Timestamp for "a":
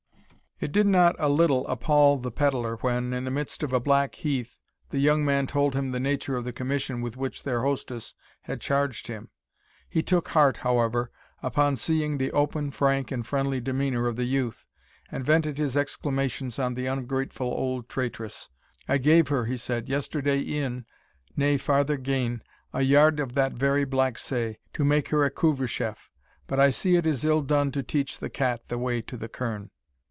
1.17-1.27, 3.73-3.79, 22.71-22.83, 25.25-25.31